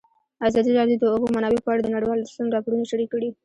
ازادي 0.47 0.71
راډیو 0.79 0.97
د 0.99 1.03
د 1.07 1.11
اوبو 1.13 1.33
منابع 1.35 1.59
په 1.63 1.69
اړه 1.71 1.81
د 1.83 1.87
نړیوالو 1.95 2.23
رسنیو 2.27 2.55
راپورونه 2.55 2.85
شریک 2.91 3.09
کړي. 3.13 3.29